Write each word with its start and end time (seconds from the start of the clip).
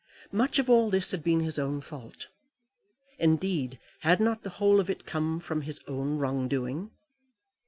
Much 0.31 0.57
of 0.57 0.67
all 0.67 0.89
this 0.89 1.11
had 1.11 1.23
been 1.23 1.41
his 1.41 1.59
own 1.59 1.79
fault. 1.79 2.25
Indeed, 3.19 3.77
had 3.99 4.19
not 4.19 4.41
the 4.41 4.49
whole 4.57 4.79
of 4.79 4.89
it 4.89 5.05
come 5.05 5.39
from 5.39 5.61
his 5.61 5.79
own 5.87 6.17
wrong 6.17 6.47
doing? 6.47 6.89